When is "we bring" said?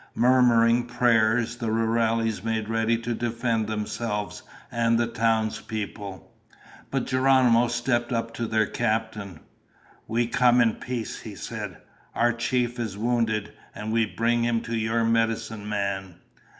13.93-14.41